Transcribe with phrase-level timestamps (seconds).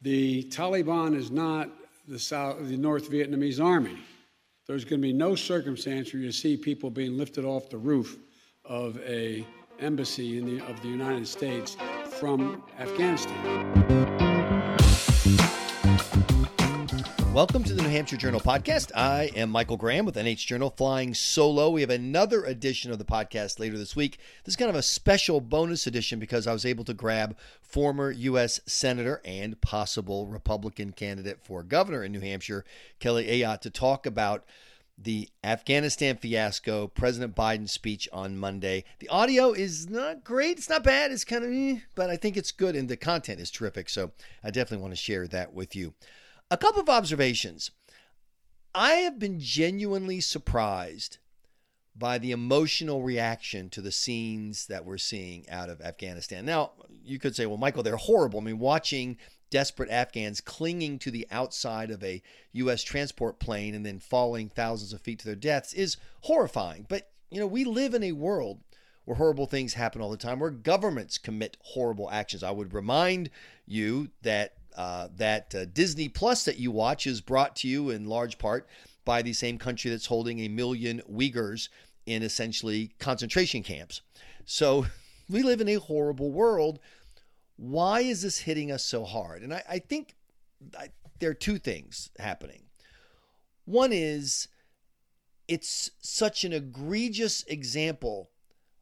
[0.00, 1.70] The Taliban is not
[2.06, 3.98] the, South, the North Vietnamese army.
[4.66, 8.18] There's going to be no circumstance where you see people being lifted off the roof
[8.64, 9.46] of a
[9.80, 11.76] embassy the, of the United States
[12.18, 14.07] from Afghanistan.
[17.38, 18.90] Welcome to the New Hampshire Journal podcast.
[18.96, 21.70] I am Michael Graham with NH Journal flying solo.
[21.70, 24.18] We have another edition of the podcast later this week.
[24.42, 28.10] This is kind of a special bonus edition because I was able to grab former
[28.10, 28.60] U.S.
[28.66, 32.64] Senator and possible Republican candidate for governor in New Hampshire,
[32.98, 34.44] Kelly Ayotte, to talk about
[35.00, 38.82] the Afghanistan fiasco, President Biden's speech on Monday.
[38.98, 40.58] The audio is not great.
[40.58, 41.12] It's not bad.
[41.12, 43.90] It's kind of, eh, but I think it's good and the content is terrific.
[43.90, 44.10] So
[44.42, 45.94] I definitely want to share that with you.
[46.50, 47.70] A couple of observations.
[48.74, 51.18] I have been genuinely surprised
[51.94, 56.46] by the emotional reaction to the scenes that we're seeing out of Afghanistan.
[56.46, 56.72] Now,
[57.04, 58.40] you could say, well, Michael, they're horrible.
[58.40, 59.18] I mean, watching
[59.50, 62.22] desperate Afghans clinging to the outside of a
[62.52, 62.82] U.S.
[62.82, 66.86] transport plane and then falling thousands of feet to their deaths is horrifying.
[66.88, 68.60] But, you know, we live in a world
[69.04, 72.42] where horrible things happen all the time, where governments commit horrible actions.
[72.42, 73.30] I would remind
[73.66, 78.06] you that uh, that uh, Disney Plus that you watch is brought to you in
[78.06, 78.68] large part
[79.04, 81.68] by the same country that's holding a million Uyghurs
[82.06, 84.02] in essentially concentration camps.
[84.44, 84.86] So
[85.28, 86.78] we live in a horrible world.
[87.56, 89.42] Why is this hitting us so hard?
[89.42, 90.14] And I, I think
[90.78, 92.62] I, there are two things happening.
[93.64, 94.46] One is
[95.48, 98.30] it's such an egregious example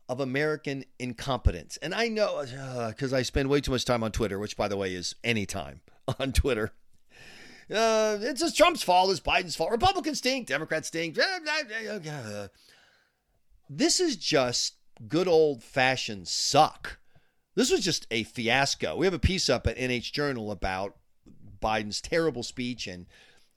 [0.08, 1.76] of American incompetence.
[1.78, 2.44] And I know
[2.88, 5.14] because uh, I spend way too much time on Twitter, which, by the way, is
[5.24, 5.80] any time
[6.20, 6.72] on Twitter.
[7.68, 9.10] Uh, it's just Trump's fault.
[9.10, 9.72] It's Biden's fault.
[9.72, 10.46] Republicans stink.
[10.46, 11.18] Democrats stink.
[13.68, 14.74] This is just
[15.08, 16.98] good old fashioned suck.
[17.56, 18.96] This was just a fiasco.
[18.96, 20.96] We have a piece up at NH Journal about
[21.60, 23.06] Biden's terrible speech, and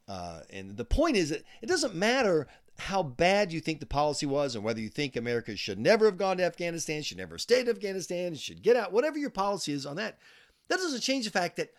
[0.07, 2.47] uh, and the point is that it doesn't matter
[2.79, 6.17] how bad you think the policy was and whether you think America should never have
[6.17, 9.73] gone to Afghanistan, should never have stayed in Afghanistan, should get out, whatever your policy
[9.73, 10.17] is on that,
[10.69, 11.73] that doesn't change the fact that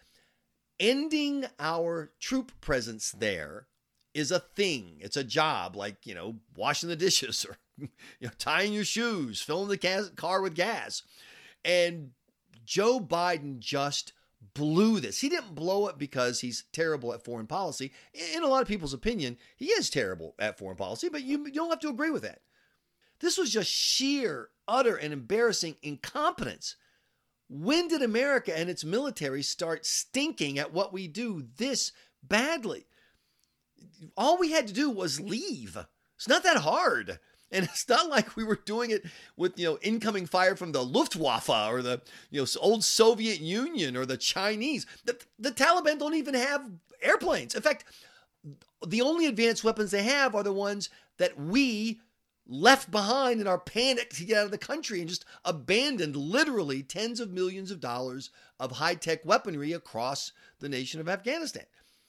[0.78, 3.66] ending our troop presence there
[4.14, 4.98] is a thing.
[5.00, 7.88] It's a job like, you know, washing the dishes or you
[8.26, 11.02] know, tying your shoes, filling the car with gas.
[11.64, 12.10] And
[12.64, 14.12] Joe Biden just
[14.54, 15.20] blew this.
[15.20, 17.92] He didn't blow it because he's terrible at foreign policy.
[18.34, 21.70] In a lot of people's opinion, he is terrible at foreign policy, but you, don't
[21.70, 22.40] have to agree with that.
[23.20, 26.76] This was just sheer, utter, and embarrassing incompetence.
[27.48, 32.86] When did America and its military start stinking at what we do this badly?
[34.16, 35.76] All we had to do was leave.
[36.16, 37.18] It's not that hard.
[37.52, 39.04] And it's not like we were doing it
[39.36, 42.00] with, you know, incoming fire from the Luftwaffe or the,
[42.30, 44.86] you know, old Soviet Union or the Chinese.
[45.04, 46.70] The, the Taliban don't even have
[47.02, 47.54] airplanes.
[47.54, 47.84] In fact,
[48.86, 52.00] the only advanced weapons they have are the ones that we
[52.46, 56.82] left behind in our panic to get out of the country and just abandoned literally
[56.82, 61.64] tens of millions of dollars of high-tech weaponry across the nation of Afghanistan.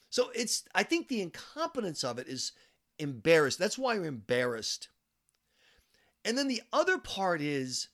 [0.10, 2.54] So it's I think the incompetence of it is
[2.98, 3.60] embarrassed.
[3.60, 4.90] That's why we're embarrassed
[6.26, 7.88] and then the other part is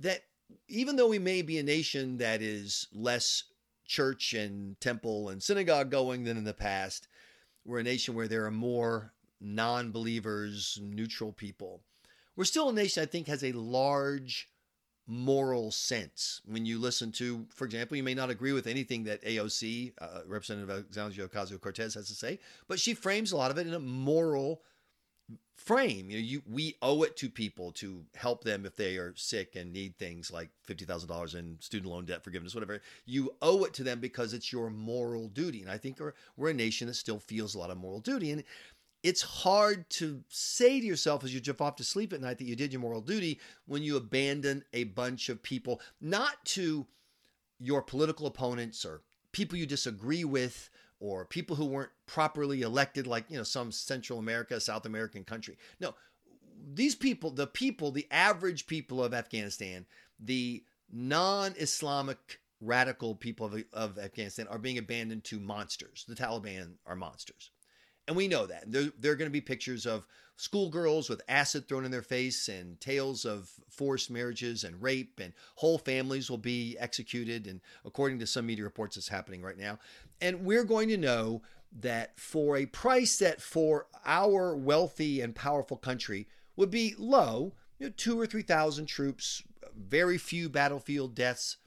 [0.00, 0.20] that
[0.68, 3.44] even though we may be a nation that is less
[3.86, 7.08] church and temple and synagogue going than in the past,
[7.64, 11.82] we're a nation where there are more non believers, neutral people.
[12.36, 14.48] We're still a nation I think has a large
[15.06, 16.40] moral sense.
[16.44, 20.20] When you listen to, for example, you may not agree with anything that AOC, uh,
[20.26, 22.38] Representative Alexandria Ocasio Cortez, has to say,
[22.68, 24.62] but she frames a lot of it in a moral
[25.56, 26.10] frame.
[26.10, 29.56] You know, you we owe it to people to help them if they are sick
[29.56, 32.80] and need things like fifty thousand dollars in student loan debt forgiveness, whatever.
[33.04, 35.62] You owe it to them because it's your moral duty.
[35.62, 38.30] And I think we're, we're a nation that still feels a lot of moral duty.
[38.32, 38.44] And
[39.02, 42.46] it's hard to say to yourself as you drift off to sleep at night that
[42.46, 46.86] you did your moral duty when you abandon a bunch of people, not to
[47.60, 49.02] your political opponents or
[49.32, 50.70] people you disagree with
[51.00, 55.56] or people who weren't properly elected, like, you know, some Central America, South American country.
[55.80, 55.94] No,
[56.74, 59.86] these people, the people, the average people of Afghanistan,
[60.18, 66.04] the non Islamic radical people of, of Afghanistan are being abandoned to monsters.
[66.08, 67.50] The Taliban are monsters.
[68.08, 68.64] And we know that.
[68.72, 70.06] There, there are going to be pictures of
[70.36, 75.34] schoolgirls with acid thrown in their face and tales of forced marriages and rape, and
[75.56, 77.46] whole families will be executed.
[77.46, 79.78] And according to some media reports, it's happening right now.
[80.22, 81.42] And we're going to know
[81.80, 87.88] that for a price that for our wealthy and powerful country would be low, you
[87.88, 89.42] know, two or 3,000 troops,
[89.76, 91.58] very few battlefield deaths,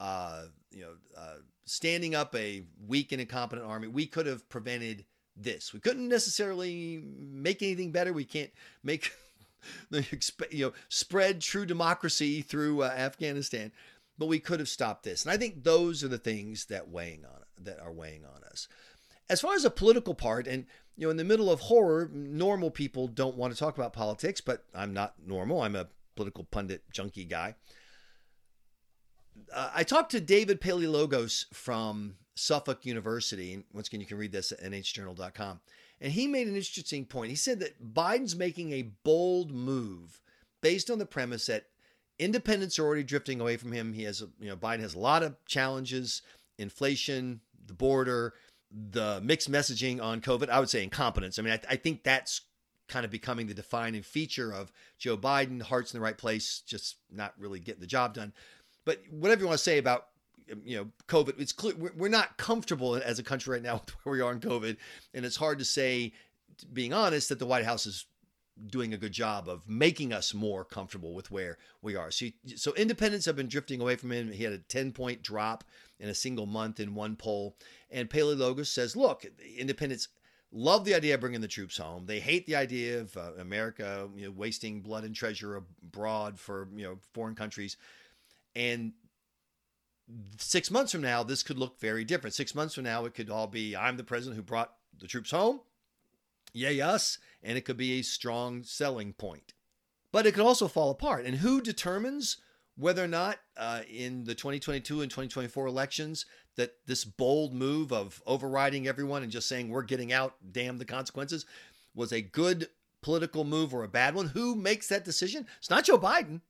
[0.00, 5.04] uh, you know, uh, standing up a weak and incompetent army, we could have prevented
[5.36, 5.72] this.
[5.72, 8.12] We couldn't necessarily make anything better.
[8.12, 8.50] We can't
[8.82, 9.12] make
[9.90, 10.04] the
[10.50, 13.72] you know spread true democracy through uh, Afghanistan,
[14.18, 15.24] but we could have stopped this.
[15.24, 18.68] And I think those are the things that weighing on that are weighing on us.
[19.30, 20.66] As far as the political part, and
[20.96, 24.40] you know, in the middle of horror, normal people don't want to talk about politics,
[24.40, 25.62] but I'm not normal.
[25.62, 27.56] I'm a political pundit junkie guy.
[29.52, 33.54] Uh, I talked to David Paleologos from Suffolk University.
[33.54, 35.60] And once again, you can read this at nhjournal.com.
[36.00, 37.30] And he made an interesting point.
[37.30, 40.20] He said that Biden's making a bold move
[40.60, 41.66] based on the premise that
[42.18, 43.92] independents are already drifting away from him.
[43.92, 46.22] He has, you know, Biden has a lot of challenges
[46.58, 48.34] inflation, the border,
[48.70, 50.48] the mixed messaging on COVID.
[50.48, 51.38] I would say incompetence.
[51.38, 52.42] I mean, I, I think that's
[52.88, 55.62] kind of becoming the defining feature of Joe Biden.
[55.62, 58.32] Heart's in the right place, just not really getting the job done.
[58.84, 60.08] But whatever you want to say about
[60.64, 64.12] you know COVID, it's clear we're not comfortable as a country right now with where
[64.14, 64.76] we are in COVID,
[65.12, 66.12] and it's hard to say,
[66.72, 68.06] being honest, that the White House is
[68.68, 72.10] doing a good job of making us more comfortable with where we are.
[72.10, 74.30] So, so independents have been drifting away from him.
[74.30, 75.64] He had a 10 point drop
[75.98, 77.56] in a single month in one poll.
[77.90, 79.26] And Paleologos says, look,
[79.58, 80.08] independents
[80.52, 82.06] love the idea of bringing the troops home.
[82.06, 86.68] They hate the idea of uh, America you know, wasting blood and treasure abroad for
[86.74, 87.76] you know foreign countries.
[88.54, 88.92] And
[90.38, 92.34] six months from now, this could look very different.
[92.34, 95.30] Six months from now, it could all be I'm the president who brought the troops
[95.30, 95.60] home.
[96.52, 97.18] Yay, us.
[97.42, 99.54] And it could be a strong selling point.
[100.12, 101.24] But it could also fall apart.
[101.24, 102.38] And who determines
[102.76, 108.22] whether or not uh, in the 2022 and 2024 elections that this bold move of
[108.26, 111.46] overriding everyone and just saying we're getting out, damn the consequences,
[111.94, 112.68] was a good
[113.02, 114.28] political move or a bad one?
[114.28, 115.46] Who makes that decision?
[115.58, 116.40] It's not Joe Biden.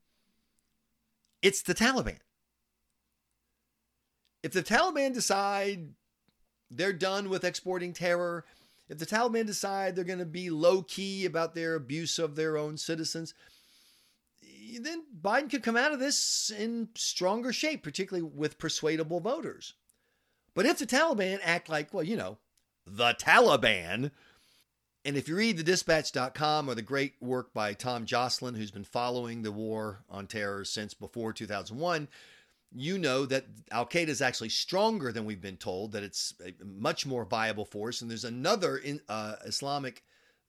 [1.43, 2.19] It's the Taliban.
[4.45, 5.95] If the Taliban decide
[6.71, 8.45] they're done with exporting terror,
[8.91, 12.59] if the Taliban decide they're going to be low key about their abuse of their
[12.59, 13.33] own citizens,
[14.79, 19.73] then Biden could come out of this in stronger shape, particularly with persuadable voters.
[20.55, 22.37] But if the Taliban act like, well, you know,
[22.87, 24.11] the Taliban,
[25.07, 28.85] and if you read the dispatch.com or the great work by Tom Joscelyn, who's been
[28.85, 32.09] following the war on terror since before 2001,
[32.75, 36.53] you know that Al Qaeda is actually stronger than we've been told, that it's a
[36.65, 38.03] much more viable force.
[38.03, 40.03] And there's another in, uh, Islamic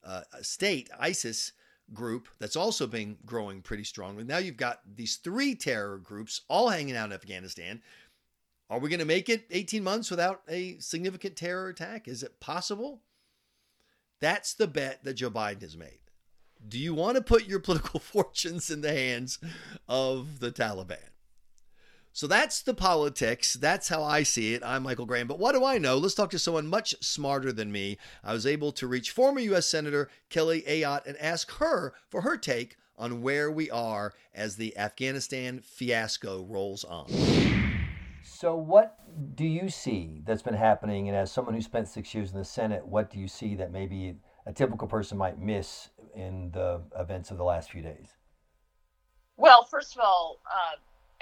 [0.03, 1.53] uh, state, ISIS
[1.93, 4.23] group, that's also been growing pretty strongly.
[4.23, 7.81] Now you've got these three terror groups all hanging out in Afghanistan.
[8.69, 12.07] Are we going to make it 18 months without a significant terror attack?
[12.07, 13.03] Is it possible?
[14.19, 15.99] That's the bet that Joe Biden has made.
[16.67, 19.37] Do you want to put your political fortunes in the hands
[19.87, 21.14] of the Taliban?
[22.15, 23.55] So that's the politics.
[23.55, 24.63] That's how I see it.
[24.63, 25.27] I'm Michael Graham.
[25.27, 25.97] But what do I know?
[25.97, 27.97] Let's talk to someone much smarter than me.
[28.23, 29.65] I was able to reach former U.S.
[29.65, 34.77] Senator Kelly Ayotte and ask her for her take on where we are as the
[34.77, 37.07] Afghanistan fiasco rolls on.
[38.23, 38.97] So, what
[39.35, 41.09] do you see that's been happening?
[41.09, 43.73] And as someone who spent six years in the Senate, what do you see that
[43.73, 44.15] maybe
[44.45, 48.07] a typical person might miss in the events of the last few days?
[49.35, 50.77] Well, first of all, uh,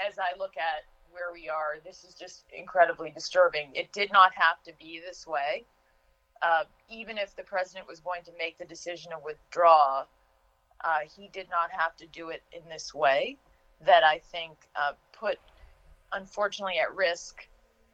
[0.06, 3.70] as I look at where we are, this is just incredibly disturbing.
[3.76, 5.66] It did not have to be this way.
[6.42, 10.06] Uh, even if the president was going to make the decision to withdraw,
[10.84, 13.38] uh, he did not have to do it in this way
[13.86, 15.38] that I think uh, put
[16.12, 17.48] unfortunately at risk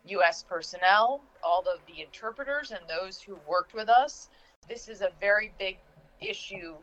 [0.06, 0.44] U.S.
[0.44, 4.30] personnel, all of the interpreters, and those who worked with us.
[4.68, 5.78] This is a very big
[6.22, 6.76] issue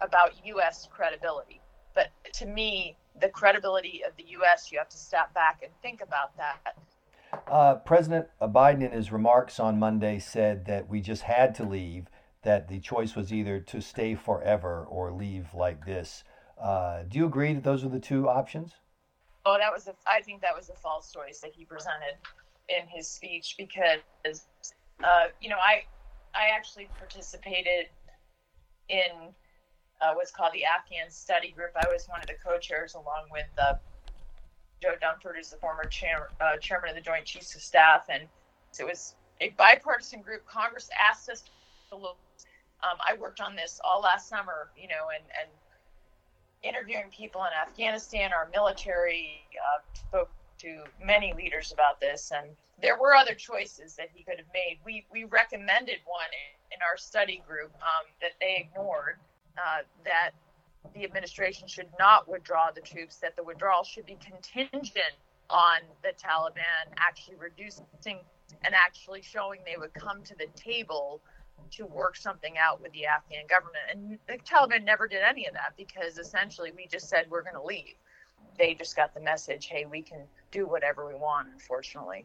[0.00, 0.88] about U.S.
[0.90, 1.60] credibility.
[1.94, 6.00] But to me, the credibility of the U.S., you have to step back and think
[6.00, 6.76] about that.
[7.46, 12.06] Uh, President Biden, in his remarks on Monday, said that we just had to leave,
[12.42, 16.24] that the choice was either to stay forever or leave like this.
[16.60, 18.72] Uh, do you agree that those are the two options?
[19.44, 22.16] Oh, that was a, I think that was a false choice that he presented
[22.68, 24.00] in his speech because,
[25.02, 25.84] uh, you know, I,
[26.34, 27.86] I actually participated
[28.88, 29.34] in
[30.00, 31.72] uh, what's called the Afghan Study Group.
[31.76, 33.74] I was one of the co-chairs along with uh,
[34.82, 38.24] Joe Dunford, who's the former chair, uh, chairman of the Joint Chiefs of Staff, and
[38.70, 40.46] so it was a bipartisan group.
[40.46, 41.44] Congress asked us
[41.90, 42.16] to look.
[42.82, 45.50] Um, I worked on this all last summer, you know, and and
[46.62, 52.48] interviewing people in Afghanistan, our military, uh, spoke to many leaders about this, and
[52.80, 54.78] there were other choices that he could have made.
[54.84, 56.26] We we recommended one
[56.72, 59.18] in, our study group um, that they ignored.
[59.58, 60.30] Uh, that
[60.94, 63.16] the administration should not withdraw the troops.
[63.16, 65.16] That the withdrawal should be contingent
[65.50, 68.20] on the Taliban actually reducing
[68.64, 71.20] and actually showing they would come to the table
[71.72, 73.84] to work something out with the Afghan government.
[73.90, 77.54] And the Taliban never did any of that because essentially we just said we're going
[77.54, 77.94] to leave.
[78.58, 82.24] They just got the message, hey, we can do whatever we want, unfortunately.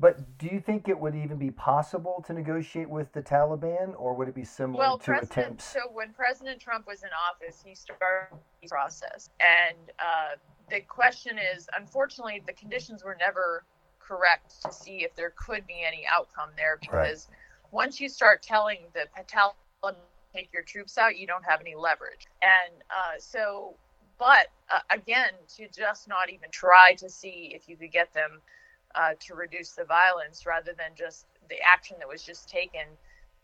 [0.00, 4.14] But do you think it would even be possible to negotiate with the Taliban, or
[4.14, 5.64] would it be similar well, to President, attempts?
[5.66, 10.36] So when President Trump was in office, he started the process, and uh,
[10.70, 13.64] the question is, unfortunately, the conditions were never
[13.98, 17.70] correct to see if there could be any outcome there because right.
[17.70, 19.96] once you start telling the Taliban
[20.34, 23.74] take your troops out, you don't have any leverage, and uh, so.
[24.18, 28.42] But uh, again, to just not even try to see if you could get them
[28.94, 32.82] uh, to reduce the violence rather than just the action that was just taken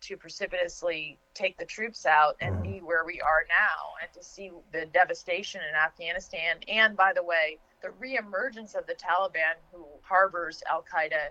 [0.01, 4.51] to precipitously take the troops out and be where we are now and to see
[4.73, 6.57] the devastation in Afghanistan.
[6.69, 11.31] And by the way, the reemergence of the Taliban, who harbors Al Qaeda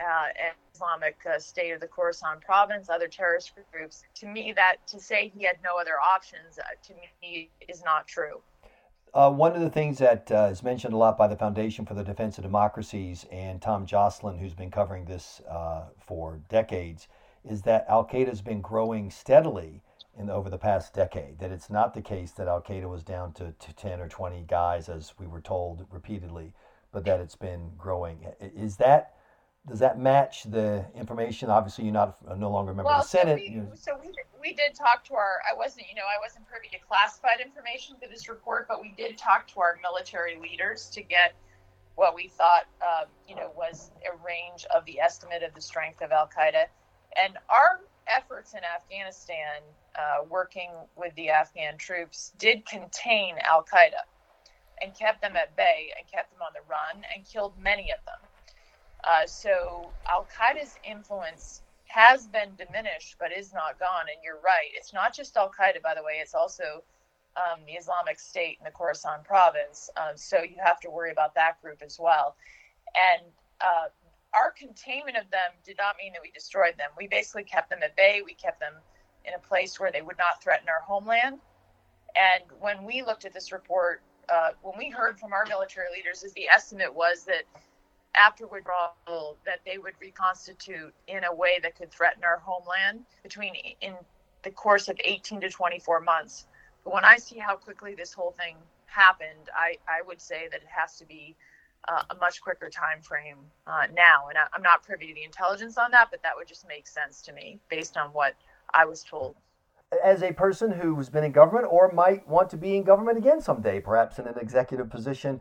[0.00, 4.76] uh, and Islamic uh, State of the Khorasan province, other terrorist groups, to me, that
[4.88, 8.40] to say he had no other options, uh, to me, is not true.
[9.12, 11.94] Uh, one of the things that uh, is mentioned a lot by the Foundation for
[11.94, 17.08] the Defense of Democracies and Tom Joscelyn, who's been covering this uh, for decades,
[17.44, 19.82] is that Al Qaeda has been growing steadily
[20.16, 21.40] in over the past decade.
[21.40, 24.44] That it's not the case that Al Qaeda was down to, to 10 or 20
[24.48, 26.52] guys, as we were told repeatedly,
[26.92, 28.26] but that it's been growing.
[28.40, 29.14] Is that
[29.68, 31.50] does that match the information?
[31.50, 33.40] Obviously, you're not no longer a member well, of the Senate.
[33.44, 35.40] So we, so we, we did talk to our.
[35.50, 38.94] I wasn't, you know, I wasn't privy to classified information for this report, but we
[38.96, 41.34] did talk to our military leaders to get
[41.96, 46.00] what we thought, uh, you know, was a range of the estimate of the strength
[46.00, 46.64] of Al Qaeda,
[47.22, 49.60] and our efforts in Afghanistan,
[49.96, 54.02] uh, working with the Afghan troops, did contain Al Qaeda
[54.82, 58.02] and kept them at bay and kept them on the run and killed many of
[58.06, 58.28] them.
[59.04, 64.06] Uh, so Al Qaeda's influence has been diminished, but is not gone.
[64.12, 64.70] And you're right.
[64.74, 66.18] It's not just Al Qaeda, by the way.
[66.22, 66.82] It's also
[67.36, 69.90] um, the Islamic State in the Khorasan province.
[69.96, 72.36] Um, so you have to worry about that group as well.
[72.94, 73.22] And
[73.60, 73.88] uh,
[74.34, 76.90] our containment of them did not mean that we destroyed them.
[76.96, 78.22] We basically kept them at bay.
[78.24, 78.74] We kept them
[79.24, 81.38] in a place where they would not threaten our homeland.
[82.16, 86.22] And when we looked at this report, uh, when we heard from our military leaders,
[86.22, 87.42] is the estimate was that
[88.14, 93.54] after withdrawal that they would reconstitute in a way that could threaten our homeland between
[93.80, 93.94] in
[94.42, 96.46] the course of 18 to 24 months.
[96.84, 100.62] But when I see how quickly this whole thing happened, I, I would say that
[100.62, 101.36] it has to be
[101.88, 104.28] uh, a much quicker time frame uh, now.
[104.28, 106.86] And I, I'm not privy to the intelligence on that, but that would just make
[106.86, 108.34] sense to me based on what
[108.74, 109.36] I was told.
[110.04, 113.40] As a person who's been in government or might want to be in government again
[113.40, 115.40] someday, perhaps in an executive position,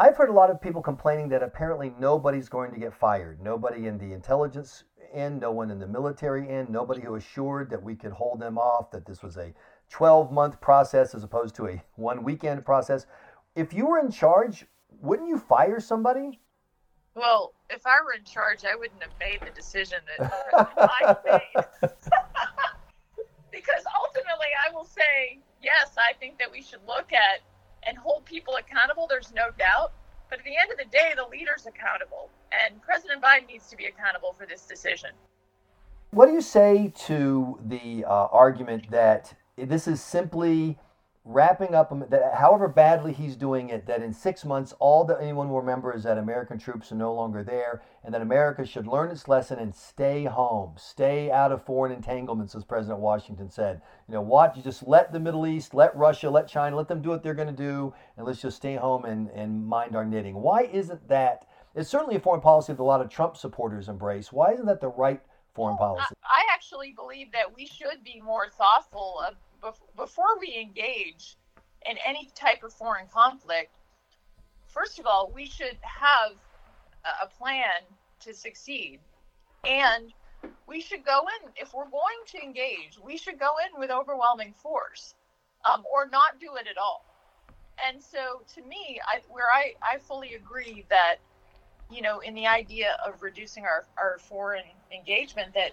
[0.00, 3.38] I've heard a lot of people complaining that apparently nobody's going to get fired.
[3.42, 7.82] Nobody in the intelligence end, no one in the military end, nobody who assured that
[7.82, 9.52] we could hold them off, that this was a
[9.90, 13.04] 12 month process as opposed to a one weekend process.
[13.54, 14.64] If you were in charge,
[15.02, 16.40] wouldn't you fire somebody?
[17.14, 20.32] Well, if I were in charge, I wouldn't have made the decision that
[20.78, 21.64] I made.
[23.52, 27.40] because ultimately, I will say, yes, I think that we should look at
[27.86, 29.92] and hold people accountable, there's no doubt.
[30.28, 33.76] But at the end of the day, the leader's accountable, and President Biden needs to
[33.76, 35.10] be accountable for this decision.
[36.12, 40.78] What do you say to the uh, argument that this is simply
[41.24, 45.50] wrapping up that however badly he's doing it that in six months all that anyone
[45.50, 49.10] will remember is that american troops are no longer there and that america should learn
[49.10, 53.82] its lesson and stay home stay out of foreign entanglements as president washington said.
[54.08, 57.02] You know what you just let the middle east let russia let china let them
[57.02, 60.04] do what they're going to do and let's just stay home and, and mind our
[60.04, 60.36] knitting.
[60.36, 64.32] Why isn't that it's certainly a foreign policy that a lot of trump supporters embrace.
[64.32, 65.20] Why isn't that the right
[65.54, 66.14] foreign policy?
[66.24, 69.34] I, I actually believe that we should be more thoughtful of
[69.96, 71.36] before we engage
[71.88, 73.74] in any type of foreign conflict,
[74.68, 76.32] first of all, we should have
[77.22, 77.82] a plan
[78.20, 79.00] to succeed.
[79.64, 80.12] And
[80.66, 84.54] we should go in, if we're going to engage, we should go in with overwhelming
[84.54, 85.14] force
[85.70, 87.04] um, or not do it at all.
[87.86, 91.16] And so to me, I, where I, I fully agree that,
[91.90, 94.64] you know, in the idea of reducing our, our foreign
[94.94, 95.72] engagement, that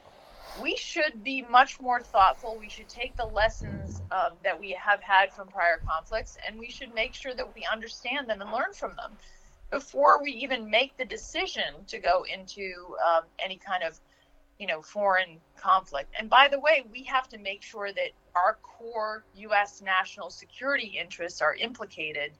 [0.62, 2.58] we should be much more thoughtful.
[2.60, 6.70] We should take the lessons um, that we have had from prior conflicts and we
[6.70, 9.12] should make sure that we understand them and learn from them
[9.72, 12.74] before we even make the decision to go into
[13.06, 14.00] um, any kind of
[14.58, 18.58] you know foreign conflict and by the way we have to make sure that our
[18.64, 22.32] core us national security interests are implicated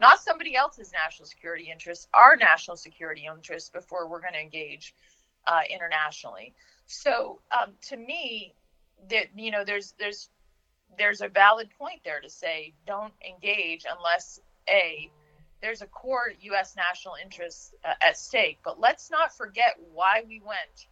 [0.00, 4.94] not somebody else's national security interests, our national security interests before we're going to engage
[5.46, 6.54] uh, internationally.
[6.88, 8.54] So um, to me,
[9.10, 10.30] that you know, there's there's
[10.96, 15.10] there's a valid point there to say don't engage unless a
[15.60, 16.76] there's a core U.S.
[16.76, 18.58] national interest uh, at stake.
[18.64, 20.88] But let's not forget why we went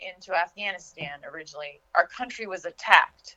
[0.00, 1.80] into Afghanistan originally.
[1.94, 3.36] Our country was attacked,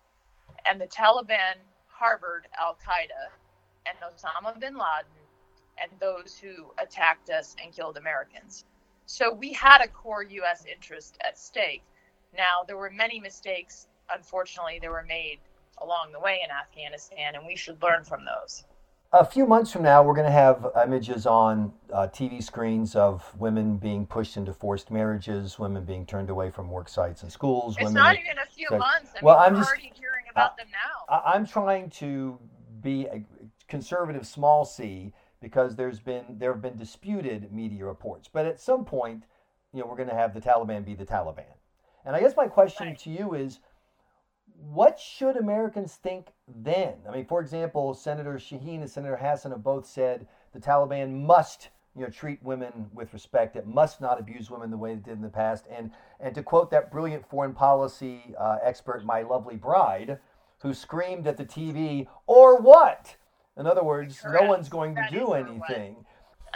[0.65, 1.55] and the Taliban
[1.87, 3.31] harbored Al Qaeda
[3.85, 5.11] and Osama bin Laden
[5.81, 8.65] and those who attacked us and killed Americans.
[9.11, 10.63] So we had a core U.S.
[10.73, 11.83] interest at stake.
[12.33, 15.39] Now, there were many mistakes, unfortunately, that were made
[15.79, 18.63] along the way in Afghanistan, and we should learn from those.
[19.11, 23.29] A few months from now, we're going to have images on uh, TV screens of
[23.37, 27.75] women being pushed into forced marriages, women being turned away from work sites and schools.
[27.75, 29.11] It's women not even a few so, months.
[29.13, 31.21] I well, mean, I'm we're just, already hearing about them now.
[31.25, 32.39] I'm trying to
[32.81, 33.25] be a
[33.67, 35.11] conservative small c
[35.41, 39.23] because there's been there have been disputed media reports, but at some point,
[39.73, 41.57] you know, we're going to have the Taliban be the Taliban.
[42.05, 42.99] And I guess my question Right.
[42.99, 43.59] to you is
[44.55, 46.95] what should Americans think then?
[47.07, 51.69] I mean, for example, Senator Shaheen and Senator Hassan have both said the Taliban must,
[51.95, 53.55] you know, treat women with respect.
[53.55, 55.65] It must not abuse women the way it did in the past.
[55.69, 60.19] And and to quote that brilliant foreign policy uh, expert, my lovely bride,
[60.59, 63.15] who screamed at the TV, "Or what?"
[63.61, 66.03] In other words, no one's going to That do anything.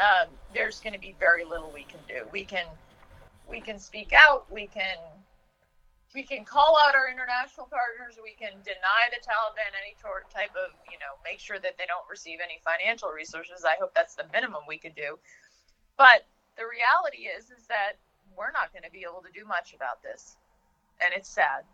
[0.01, 2.25] um, there's going to be very little we can do.
[2.33, 2.65] We can
[3.47, 4.51] we can speak out.
[4.51, 4.97] We can
[6.15, 8.17] we can call out our international partners.
[8.17, 9.93] We can deny the Taliban any
[10.33, 13.63] type of you know make sure that they don't receive any financial resources.
[13.63, 15.19] I hope that's the minimum we could do.
[16.01, 16.25] But
[16.57, 18.01] the reality is is that
[18.35, 20.37] we're not going to be able to do much about this,
[21.05, 21.69] and it's sad.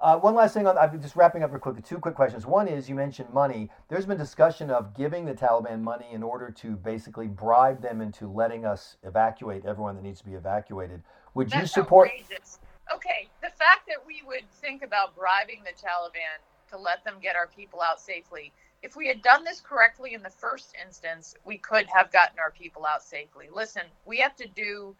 [0.00, 1.82] Uh, one last thing on, I'm just wrapping up real quickly.
[1.82, 2.46] Two quick questions.
[2.46, 3.70] One is you mentioned money.
[3.88, 8.30] There's been discussion of giving the Taliban money in order to basically bribe them into
[8.30, 11.02] letting us evacuate everyone that needs to be evacuated.
[11.34, 12.10] Would you support?
[12.10, 12.58] outrageous.
[12.94, 16.38] Okay, the fact that we would think about bribing the Taliban
[16.70, 18.52] to let them get our people out safely.
[18.82, 22.50] If we had done this correctly in the first instance, we could have gotten our
[22.50, 23.48] people out safely.
[23.54, 24.94] Listen, we have to do,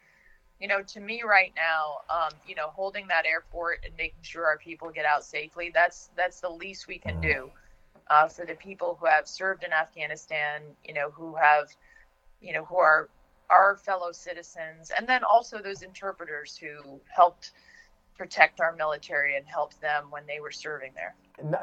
[0.61, 4.47] you know, to me right now, um, you know, holding that airport and making sure
[4.47, 5.71] our people get out safely.
[5.73, 7.51] That's that's the least we can do
[8.09, 10.63] uh, for the people who have served in Afghanistan.
[10.85, 11.69] You know, who have,
[12.41, 13.09] you know, who are
[13.51, 17.53] our fellow citizens, and then also those interpreters who helped
[18.17, 21.15] protect our military and helped them when they were serving there.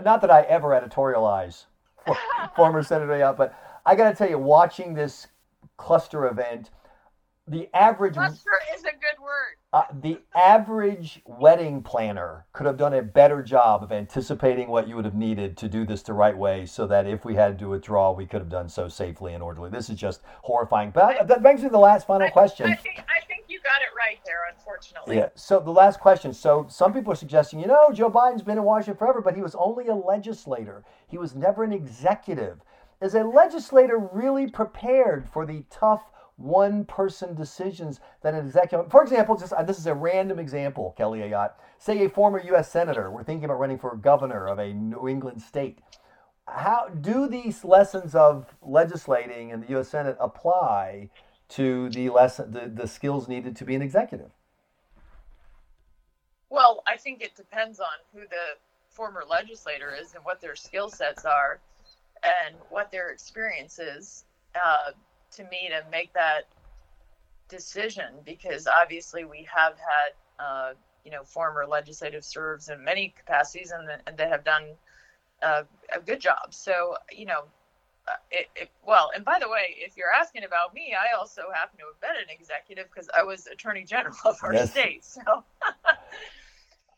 [0.03, 1.65] Not that I ever editorialize
[2.05, 2.17] for,
[2.55, 5.27] former Senator Ayotte, but I got to tell you, watching this
[5.77, 6.69] cluster event,
[7.51, 9.57] the average Cluster is a good word.
[9.73, 14.95] Uh, the average wedding planner could have done a better job of anticipating what you
[14.95, 17.67] would have needed to do this the right way so that if we had to
[17.67, 19.69] withdraw, we could have done so safely and orderly.
[19.69, 20.91] This is just horrifying.
[20.91, 22.67] But that brings me to the last final question.
[22.67, 25.17] I think, I think you got it right there, unfortunately.
[25.17, 25.29] Yeah.
[25.35, 26.33] So the last question.
[26.33, 29.41] So some people are suggesting, you know, Joe Biden's been in Washington forever, but he
[29.41, 30.85] was only a legislator.
[31.05, 32.61] He was never an executive.
[33.01, 36.03] Is a legislator really prepared for the tough
[36.41, 38.91] one-person decisions that an executive?
[38.91, 41.53] For example, just uh, this is a random example, Kelly Ayotte.
[41.77, 42.71] Say a former U.S.
[42.71, 43.09] senator.
[43.09, 45.79] We're thinking about running for governor of a New England state.
[46.47, 49.89] How do these lessons of legislating in the U.S.
[49.89, 51.09] Senate apply
[51.49, 54.31] to the lesson, the, the skills needed to be an executive?
[56.49, 58.57] Well, I think it depends on who the
[58.89, 61.59] former legislator is and what their skill sets are
[62.23, 64.25] and what their experience is
[64.55, 64.91] uh,
[65.31, 66.47] to me to make that
[67.49, 73.71] decision because obviously we have had uh, you know former legislative serves in many capacities
[73.71, 74.63] and, and that have done
[75.43, 75.63] uh,
[75.93, 77.43] a good job so you know
[78.07, 81.43] uh, it, it, well and by the way if you're asking about me i also
[81.53, 84.71] happen to have been an executive because i was attorney general of our Yes.
[84.71, 85.43] state so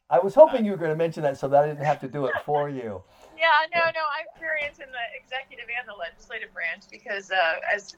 [0.09, 2.07] I was hoping you were going to mention that so that I didn't have to
[2.07, 3.01] do it for you.
[3.35, 4.05] Yeah, no, no.
[4.15, 7.95] I'm experienced in the executive and the legislative branch because uh, as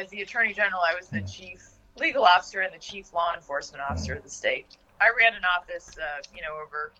[0.00, 1.62] as the attorney general, I was the chief
[1.98, 4.66] legal officer and the chief law enforcement officer of the state.
[5.00, 6.92] I ran an office, uh, you know, over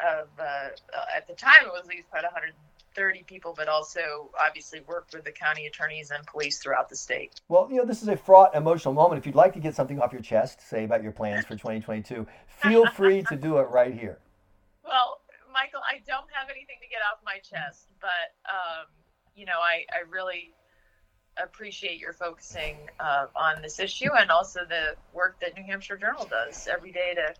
[0.00, 0.68] of uh, uh,
[1.16, 5.24] at the time it was at least about 130 people, but also obviously worked with
[5.24, 7.40] the county attorneys and police throughout the state.
[7.48, 9.18] Well, you know, this is a fraught, emotional moment.
[9.18, 12.26] If you'd like to get something off your chest, say about your plans for 2022,
[12.46, 14.18] feel free to do it right here.
[14.84, 15.20] Well,
[15.52, 18.86] Michael, I don't have anything to get off my chest, but um,
[19.34, 20.52] you know, I, I really
[21.42, 26.26] appreciate your focusing uh, on this issue and also the work that New Hampshire Journal
[26.30, 27.34] does every day to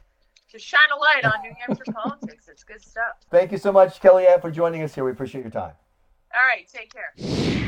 [0.53, 2.49] to shine a light on New Hampshire politics.
[2.49, 3.17] It's good stuff.
[3.31, 5.05] Thank you so much, Kellyanne, for joining us here.
[5.05, 5.73] We appreciate your time.
[6.33, 7.63] All right, take care.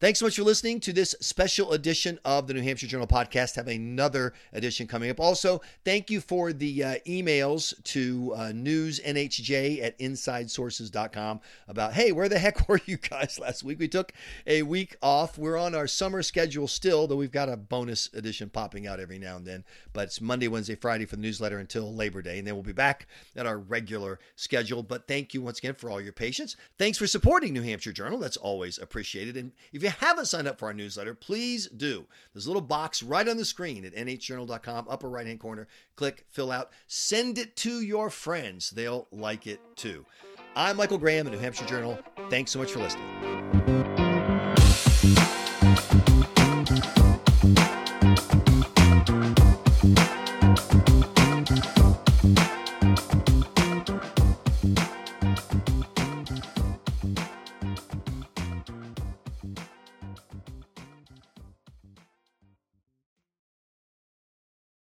[0.00, 3.56] Thanks so much for listening to this special edition of the New Hampshire Journal podcast.
[3.56, 5.18] Have another edition coming up.
[5.18, 12.28] Also, thank you for the uh, emails to uh, newsnhj at insidesources.com about, hey, where
[12.28, 13.80] the heck were you guys last week?
[13.80, 14.12] We took
[14.46, 15.36] a week off.
[15.36, 19.18] We're on our summer schedule still, though we've got a bonus edition popping out every
[19.18, 19.64] now and then.
[19.92, 22.38] But it's Monday, Wednesday, Friday for the newsletter until Labor Day.
[22.38, 24.84] And then we'll be back at our regular schedule.
[24.84, 26.54] But thank you once again for all your patience.
[26.78, 28.20] Thanks for supporting New Hampshire Journal.
[28.20, 29.36] That's always appreciated.
[29.36, 32.06] And if you haven't signed up for our newsletter, please do.
[32.32, 35.66] There's a little box right on the screen at nhjournal.com, upper right hand corner.
[35.96, 38.70] Click, fill out, send it to your friends.
[38.70, 40.04] They'll like it too.
[40.54, 41.98] I'm Michael Graham at New Hampshire Journal.
[42.28, 43.47] Thanks so much for listening.